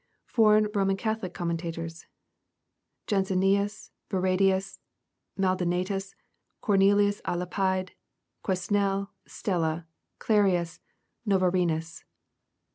3. 0.29 0.33
Foreign 0.33 0.67
Roman 0.73 0.97
Catholic 0.97 1.31
Commentoitors,— 1.35 2.07
Janse 3.07 3.29
nius, 3.37 3.91
Barradius, 4.09 4.79
Maldonatus, 5.37 6.15
Cornelius 6.59 7.21
k 7.23 7.35
Lapide, 7.35 7.91
Ques 8.41 8.71
nel, 8.71 9.11
Stella, 9.27 9.85
Clarius, 10.17 10.79
Novarinus. 11.29 12.03